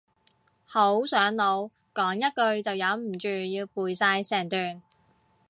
[0.65, 2.19] 好上腦，講一
[2.57, 4.81] 句就忍唔住要背晒成段